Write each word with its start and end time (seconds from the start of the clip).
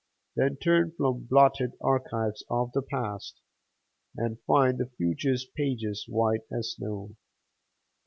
Then 0.35 0.55
turn 0.57 0.93
from 0.97 1.25
blotted 1.29 1.73
archives 1.79 2.43
of 2.49 2.71
the 2.71 2.81
past, 2.81 3.39
And 4.17 4.41
find 4.47 4.79
the 4.79 4.87
future's 4.97 5.45
pages 5.45 6.07
white 6.09 6.41
as 6.51 6.71
snow. 6.71 7.15